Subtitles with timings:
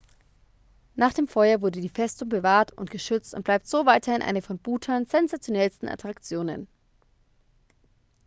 [0.95, 4.57] nach dem feuer wurde die festung bewahrt und geschützt und bleibt so weiterhin eine von
[4.57, 6.67] bhutans sensationellsten attraktionen